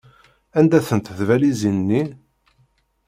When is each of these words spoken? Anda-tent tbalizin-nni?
Anda-tent 0.57 1.13
tbalizin-nni? 1.17 2.03